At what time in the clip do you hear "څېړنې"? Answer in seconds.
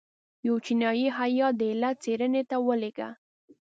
2.03-2.41